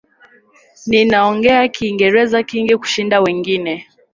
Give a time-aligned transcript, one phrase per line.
[0.87, 3.87] Nina Ongea kiingereza kingi kushinda wengine